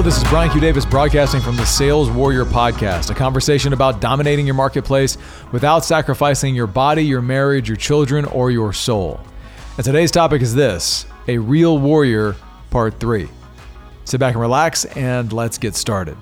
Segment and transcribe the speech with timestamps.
[0.00, 0.62] Hello, this is Brian Q.
[0.62, 5.18] Davis broadcasting from the Sales Warrior Podcast, a conversation about dominating your marketplace
[5.52, 9.20] without sacrificing your body, your marriage, your children, or your soul.
[9.76, 12.34] And today's topic is this a real warrior,
[12.70, 13.28] part three.
[14.06, 16.16] Sit back and relax, and let's get started.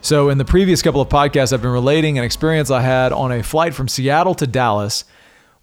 [0.00, 3.32] So, in the previous couple of podcasts, I've been relating an experience I had on
[3.32, 5.04] a flight from Seattle to Dallas,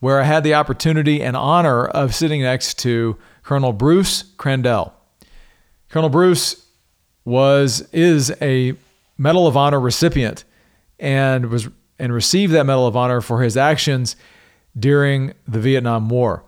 [0.02, 4.91] where I had the opportunity and honor of sitting next to Colonel Bruce Crandell.
[5.88, 6.66] Colonel Bruce
[7.25, 8.75] was is a
[9.17, 10.45] Medal of Honor recipient
[10.99, 14.15] and was and received that Medal of Honor for his actions
[14.77, 16.43] during the Vietnam War.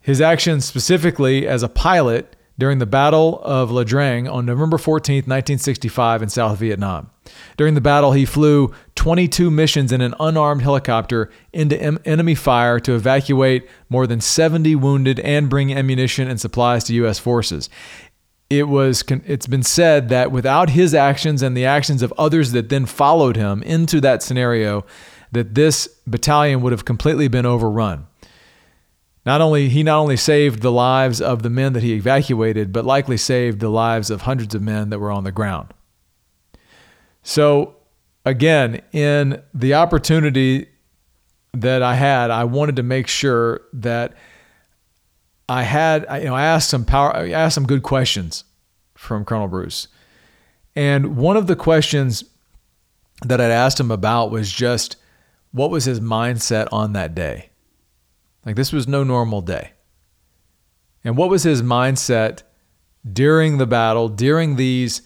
[0.00, 5.16] His actions specifically as a pilot during the Battle of Ia Drang on November 14,
[5.16, 7.10] 1965, in South Vietnam.
[7.56, 12.80] During the battle, he flew 22 missions in an unarmed helicopter into em- enemy fire
[12.80, 17.18] to evacuate more than 70 wounded and bring ammunition and supplies to U.S.
[17.18, 17.68] forces.
[18.48, 22.68] It was it's been said that without his actions and the actions of others that
[22.68, 24.84] then followed him into that scenario,
[25.32, 28.06] that this battalion would have completely been overrun.
[29.24, 32.84] Not only he not only saved the lives of the men that he evacuated, but
[32.84, 35.74] likely saved the lives of hundreds of men that were on the ground.
[37.24, 37.74] So
[38.24, 40.68] again, in the opportunity
[41.52, 44.14] that I had, I wanted to make sure that
[45.48, 48.44] I had, you know, I asked some power, I asked some good questions
[48.94, 49.88] from Colonel Bruce.
[50.74, 52.24] And one of the questions
[53.24, 54.96] that I'd asked him about was just
[55.52, 57.50] what was his mindset on that day?
[58.44, 59.72] Like this was no normal day.
[61.04, 62.42] And what was his mindset
[63.10, 65.02] during the battle, during these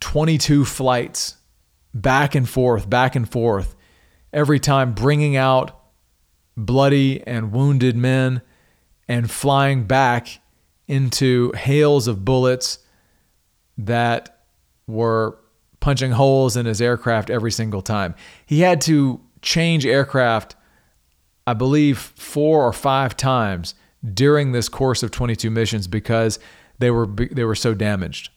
[0.00, 1.36] 22 flights
[1.92, 3.74] back and forth, back and forth,
[4.32, 5.80] every time bringing out
[6.56, 8.40] bloody and wounded men
[9.08, 10.40] and flying back
[10.86, 12.78] into hails of bullets
[13.78, 14.40] that
[14.86, 15.38] were
[15.80, 18.14] punching holes in his aircraft every single time.
[18.46, 20.56] He had to change aircraft
[21.46, 23.74] I believe, four or five times
[24.12, 26.38] during this course of 22 missions because
[26.78, 28.30] they were they were so damaged.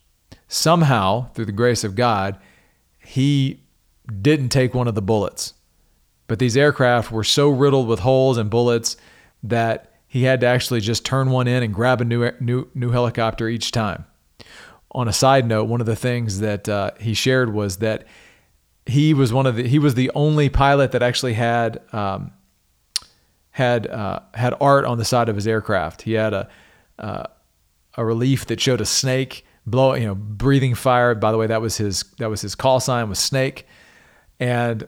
[0.47, 2.37] Somehow, through the grace of God,
[2.99, 3.63] he
[4.21, 5.53] didn't take one of the bullets.
[6.27, 8.97] But these aircraft were so riddled with holes and bullets
[9.43, 12.91] that he had to actually just turn one in and grab a new new new
[12.91, 14.05] helicopter each time.
[14.91, 18.05] On a side note, one of the things that uh, he shared was that
[18.85, 22.31] he was one of the he was the only pilot that actually had um,
[23.51, 26.03] had uh, had art on the side of his aircraft.
[26.03, 26.49] He had a
[26.97, 27.23] uh,
[27.95, 31.13] a relief that showed a snake blowing, you know, breathing fire.
[31.15, 33.67] By the way, that was his that was his call sign was snake,
[34.39, 34.87] and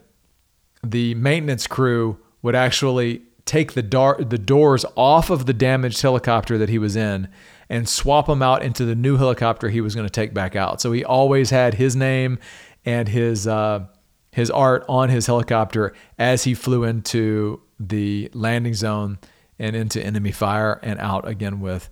[0.81, 6.55] the maintenance crew would actually take the dar- the doors off of the damaged helicopter
[6.59, 7.27] that he was in
[7.67, 10.79] and swap them out into the new helicopter he was going to take back out.
[10.79, 12.37] So he always had his name
[12.85, 13.87] and his uh,
[14.31, 19.17] his art on his helicopter as he flew into the landing zone
[19.57, 21.89] and into enemy fire and out again with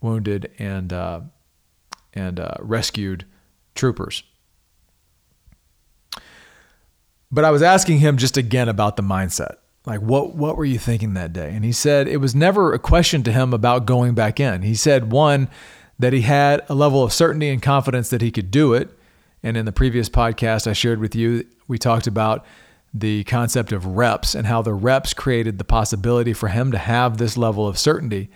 [0.00, 1.20] wounded and uh,
[2.14, 3.24] and uh, rescued
[3.76, 4.24] troopers.
[7.30, 9.58] But I was asking him just again about the mindset.
[9.86, 11.52] Like what what were you thinking that day?
[11.54, 14.62] And he said it was never a question to him about going back in.
[14.62, 15.48] He said one
[15.98, 18.90] that he had a level of certainty and confidence that he could do it.
[19.42, 22.44] And in the previous podcast I shared with you, we talked about
[22.92, 27.18] the concept of reps and how the reps created the possibility for him to have
[27.18, 28.28] this level of certainty.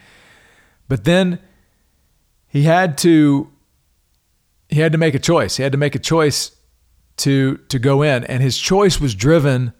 [0.88, 1.41] But then
[2.47, 3.50] he had to
[4.69, 5.56] he had to make a choice.
[5.56, 6.53] He had to make a choice
[7.17, 9.72] to to go in and his choice was driven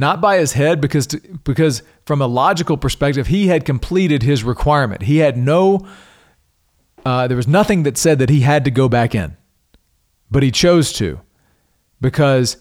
[0.00, 4.42] not by his head because to, because from a logical perspective he had completed his
[4.42, 5.02] requirement.
[5.02, 5.86] He had no
[7.04, 9.36] uh, there was nothing that said that he had to go back in.
[10.30, 11.20] But he chose to
[12.00, 12.56] because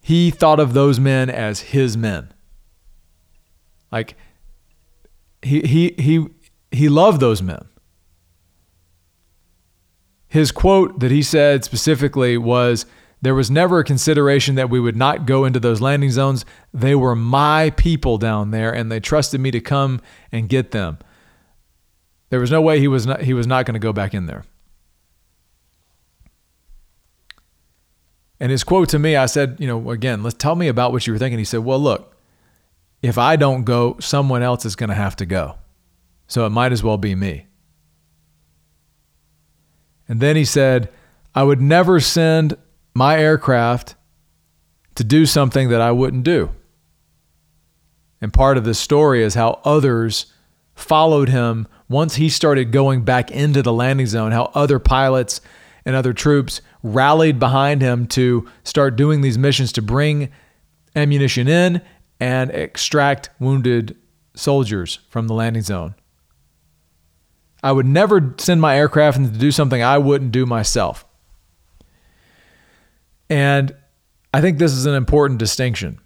[0.00, 2.32] he thought of those men as his men.
[3.90, 4.16] Like
[5.42, 6.26] he he he
[6.70, 7.68] he loved those men.
[10.28, 12.84] His quote that he said specifically was
[13.20, 16.44] there was never a consideration that we would not go into those landing zones.
[16.72, 20.00] They were my people down there and they trusted me to come
[20.30, 20.98] and get them.
[22.30, 24.26] There was no way he was not he was not going to go back in
[24.26, 24.44] there.
[28.40, 31.06] And his quote to me, I said, you know, again, let's tell me about what
[31.06, 31.40] you were thinking.
[31.40, 32.16] He said, well, look,
[33.02, 35.56] if I don't go, someone else is going to have to go.
[36.28, 37.46] So it might as well be me.
[40.06, 40.88] And then he said,
[41.34, 42.56] I would never send
[42.98, 43.94] my aircraft
[44.96, 46.50] to do something that I wouldn't do.
[48.20, 50.26] And part of this story is how others
[50.74, 55.40] followed him once he started going back into the landing zone, how other pilots
[55.84, 60.28] and other troops rallied behind him to start doing these missions to bring
[60.96, 61.80] ammunition in
[62.18, 63.96] and extract wounded
[64.34, 65.94] soldiers from the landing zone.
[67.62, 71.04] I would never send my aircraft to do something I wouldn't do myself.
[73.30, 73.74] And
[74.32, 76.00] I think this is an important distinction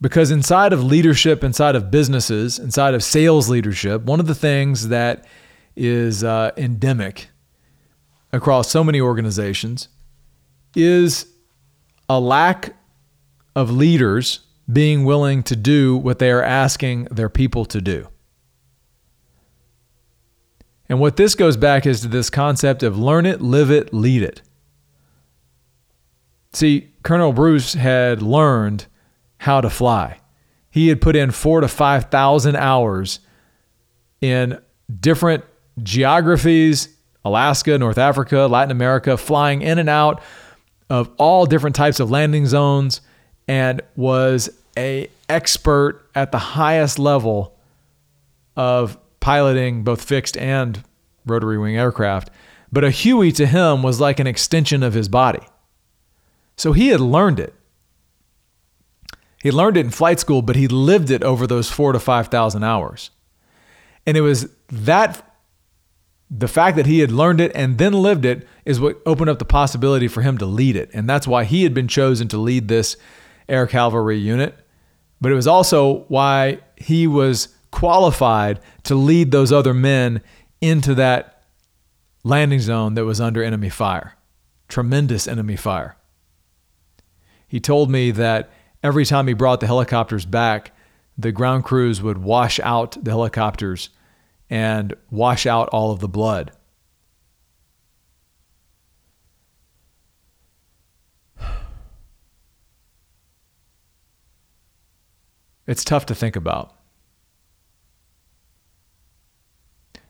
[0.00, 4.88] because inside of leadership, inside of businesses, inside of sales leadership, one of the things
[4.88, 5.26] that
[5.76, 7.28] is uh, endemic
[8.32, 9.88] across so many organizations
[10.74, 11.26] is
[12.08, 12.74] a lack
[13.54, 14.40] of leaders
[14.70, 18.08] being willing to do what they are asking their people to do.
[20.88, 24.22] And what this goes back is to this concept of learn it, live it, lead
[24.22, 24.42] it.
[26.54, 28.86] See, Colonel Bruce had learned
[29.38, 30.20] how to fly.
[30.70, 33.20] He had put in four to 5,000 hours
[34.20, 34.60] in
[35.00, 35.44] different
[35.82, 36.88] geographies
[37.24, 40.22] Alaska, North Africa, Latin America, flying in and out
[40.90, 43.00] of all different types of landing zones
[43.48, 47.56] and was a expert at the highest level
[48.56, 50.84] of piloting both fixed and
[51.24, 52.30] rotary wing aircraft.
[52.70, 55.40] But a Huey to him was like an extension of his body.
[56.56, 57.54] So he had learned it.
[59.42, 62.62] He learned it in flight school, but he lived it over those four to 5,000
[62.62, 63.10] hours.
[64.06, 65.36] And it was that,
[66.30, 69.38] the fact that he had learned it and then lived it is what opened up
[69.38, 70.90] the possibility for him to lead it.
[70.94, 72.96] And that's why he had been chosen to lead this
[73.48, 74.58] air cavalry unit.
[75.20, 80.22] But it was also why he was qualified to lead those other men
[80.60, 81.42] into that
[82.22, 84.16] landing zone that was under enemy fire.
[84.68, 85.96] Tremendous enemy fire.
[87.54, 88.50] He told me that
[88.82, 90.72] every time he brought the helicopters back,
[91.16, 93.90] the ground crews would wash out the helicopters
[94.50, 96.50] and wash out all of the blood.
[105.68, 106.74] It's tough to think about.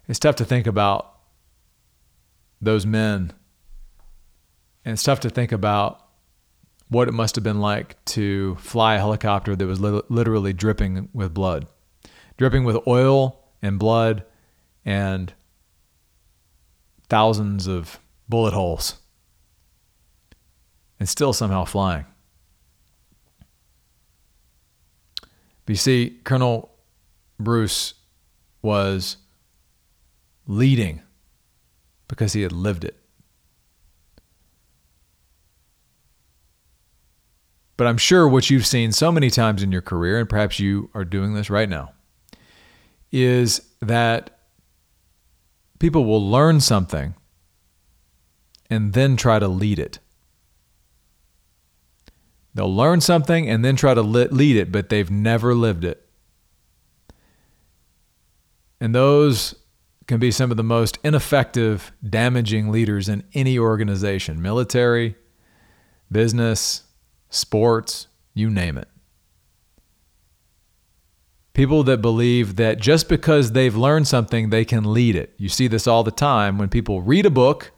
[0.09, 1.15] It's tough to think about
[2.63, 3.35] those men.
[4.83, 6.04] And it's tough to think about
[6.89, 11.09] what it must have been like to fly a helicopter that was li- literally dripping
[11.13, 11.67] with blood,
[12.37, 14.25] dripping with oil and blood
[14.85, 15.33] and
[17.09, 17.99] thousands of
[18.29, 18.97] bullet holes,
[20.99, 22.05] and still somehow flying.
[25.21, 26.71] But you see, Colonel
[27.39, 27.95] Bruce
[28.61, 29.17] was
[30.47, 31.03] leading
[32.09, 33.04] because he had lived it.
[37.77, 40.91] But I'm sure what you've seen so many times in your career, and perhaps you
[40.95, 41.93] are doing this right now,
[43.11, 44.39] is that
[45.79, 47.15] people will learn something
[48.71, 49.99] and then try to lead it.
[52.55, 56.09] They'll learn something and then try to lead it, but they've never lived it.
[58.81, 59.57] And those
[60.07, 65.17] can be some of the most ineffective, damaging leaders in any organization military,
[66.13, 66.83] business,
[67.35, 68.89] sports, you name it.
[71.53, 75.35] People that believe that just because they've learned something, they can lead it.
[75.37, 77.71] You see this all the time when people read a book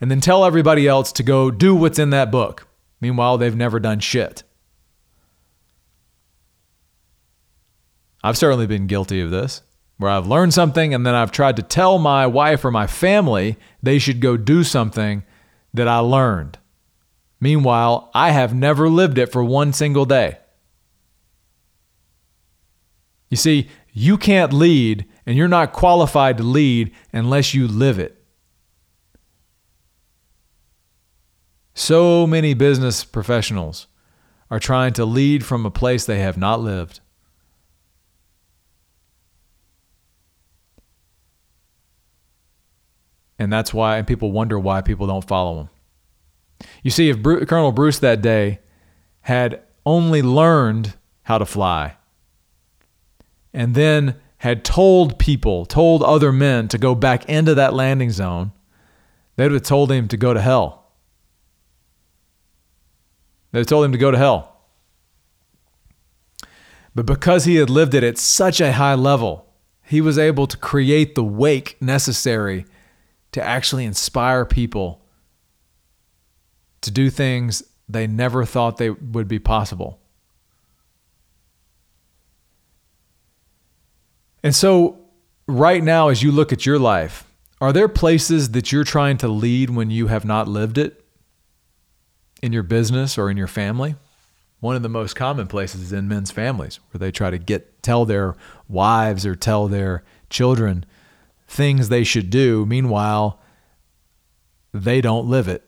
[0.00, 2.68] and then tell everybody else to go do what's in that book.
[3.00, 4.44] Meanwhile, they've never done shit.
[8.22, 9.62] I've certainly been guilty of this,
[9.98, 13.56] where I've learned something and then I've tried to tell my wife or my family
[13.82, 15.24] they should go do something
[15.74, 16.58] that I learned.
[17.40, 20.38] Meanwhile, I have never lived it for one single day.
[23.28, 28.22] You see, you can't lead and you're not qualified to lead unless you live it.
[31.74, 33.86] So many business professionals
[34.50, 37.00] are trying to lead from a place they have not lived.
[43.38, 45.68] And that's why, and people wonder why people don't follow him.
[46.82, 48.60] You see, if Bruce, Colonel Bruce that day
[49.22, 51.96] had only learned how to fly
[53.52, 58.52] and then had told people, told other men to go back into that landing zone,
[59.36, 60.92] they would have told him to go to hell.
[63.52, 64.56] They told him to go to hell.
[66.94, 70.56] But because he had lived it at such a high level, he was able to
[70.56, 72.66] create the wake necessary
[73.32, 75.02] to actually inspire people
[76.86, 80.00] to do things they never thought they would be possible.
[84.42, 84.98] And so
[85.46, 87.24] right now, as you look at your life,
[87.60, 91.04] are there places that you're trying to lead when you have not lived it
[92.42, 93.96] in your business or in your family?
[94.60, 97.82] One of the most common places is in men's families where they try to get
[97.82, 98.34] tell their
[98.68, 100.84] wives or tell their children
[101.46, 102.66] things they should do.
[102.66, 103.40] Meanwhile,
[104.72, 105.62] they don't live it.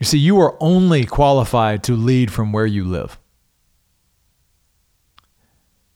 [0.00, 3.18] You see, you are only qualified to lead from where you live.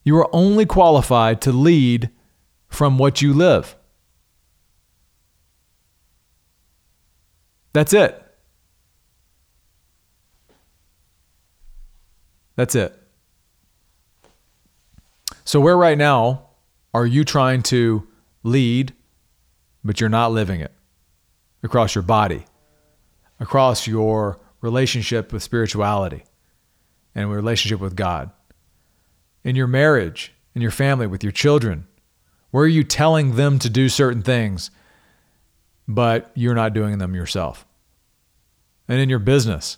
[0.03, 2.11] You are only qualified to lead
[2.69, 3.75] from what you live.
[7.73, 8.21] That's it.
[12.55, 12.97] That's it.
[15.43, 16.49] So, where right now
[16.93, 18.07] are you trying to
[18.43, 18.93] lead,
[19.83, 20.71] but you're not living it
[21.63, 22.45] across your body,
[23.45, 26.23] across your relationship with spirituality
[27.13, 28.31] and relationship with God?
[29.45, 31.87] in your marriage, in your family, with your children?
[32.49, 34.71] Where are you telling them to do certain things,
[35.87, 37.65] but you're not doing them yourself?
[38.87, 39.77] And in your business,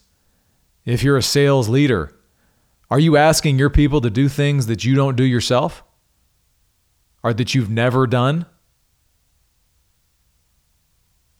[0.85, 2.15] if you're a sales leader,
[2.89, 5.83] are you asking your people to do things that you don't do yourself?
[7.23, 8.45] Or that you've never done?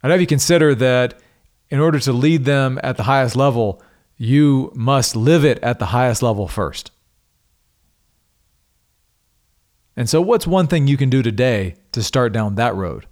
[0.03, 1.21] I'd have you consider that
[1.69, 3.81] in order to lead them at the highest level,
[4.17, 6.91] you must live it at the highest level first.
[9.95, 13.07] And so, what's one thing you can do today to start down that road?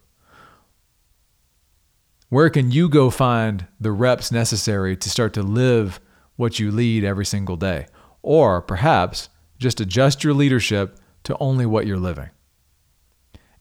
[2.29, 5.99] Where can you go find the reps necessary to start to live
[6.35, 7.87] what you lead every single day?
[8.21, 12.29] Or perhaps just adjust your leadership to only what you're living.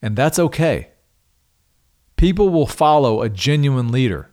[0.01, 0.89] And that's okay.
[2.15, 4.29] People will follow a genuine leader,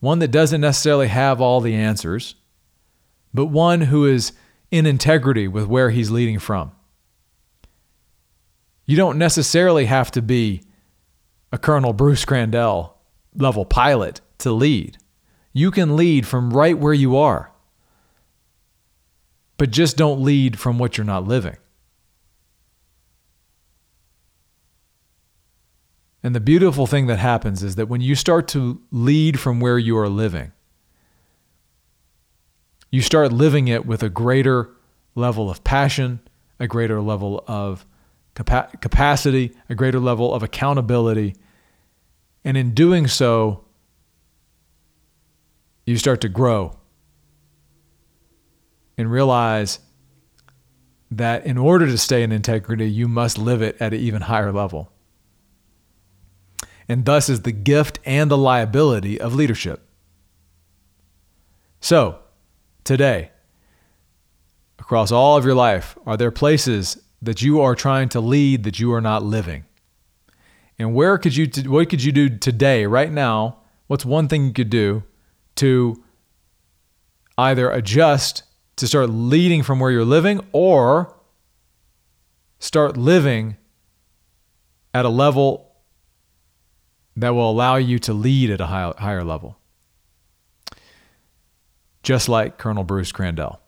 [0.00, 2.34] one that doesn't necessarily have all the answers,
[3.34, 4.32] but one who is
[4.70, 6.72] in integrity with where he's leading from.
[8.86, 10.62] You don't necessarily have to be
[11.52, 12.92] a Colonel Bruce Crandell
[13.34, 14.98] level pilot to lead.
[15.52, 17.50] You can lead from right where you are,
[19.56, 21.56] but just don't lead from what you're not living.
[26.22, 29.78] And the beautiful thing that happens is that when you start to lead from where
[29.78, 30.52] you are living,
[32.90, 34.70] you start living it with a greater
[35.14, 36.20] level of passion,
[36.58, 37.84] a greater level of
[38.34, 41.36] capa- capacity, a greater level of accountability.
[42.44, 43.64] And in doing so,
[45.86, 46.76] you start to grow
[48.96, 49.78] and realize
[51.10, 54.52] that in order to stay in integrity, you must live it at an even higher
[54.52, 54.92] level.
[56.88, 59.86] And thus is the gift and the liability of leadership.
[61.80, 62.18] So,
[62.82, 63.30] today,
[64.78, 68.80] across all of your life, are there places that you are trying to lead that
[68.80, 69.64] you are not living?
[70.78, 73.58] And where could you what could you do today right now?
[73.88, 75.02] What's one thing you could do
[75.56, 76.02] to
[77.36, 78.44] either adjust
[78.76, 81.16] to start leading from where you're living or
[82.60, 83.56] start living
[84.94, 85.67] at a level
[87.20, 89.58] that will allow you to lead at a higher level.
[92.02, 93.58] Just like Colonel Bruce Crandell.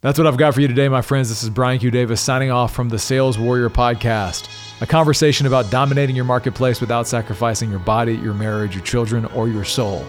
[0.00, 1.28] That's what I've got for you today, my friends.
[1.28, 1.90] This is Brian Q.
[1.90, 4.48] Davis signing off from the Sales Warrior Podcast,
[4.80, 9.48] a conversation about dominating your marketplace without sacrificing your body, your marriage, your children, or
[9.48, 10.04] your soul.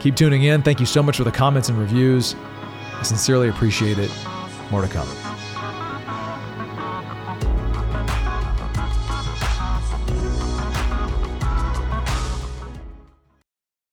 [0.00, 0.62] Keep tuning in.
[0.62, 2.34] Thank you so much for the comments and reviews.
[2.94, 4.10] I sincerely appreciate it.
[4.70, 5.08] More to come.